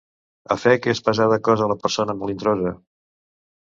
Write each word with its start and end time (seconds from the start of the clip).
A 0.55 0.57
fe 0.61 0.73
que 0.85 0.95
és 0.95 1.03
pesada 1.11 1.39
cosa 1.51 1.71
la 1.75 1.79
persona 1.87 2.19
melindrosa. 2.25 2.77